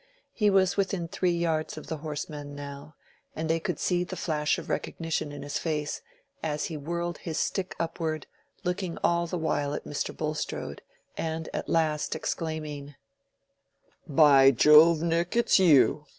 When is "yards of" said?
1.29-1.85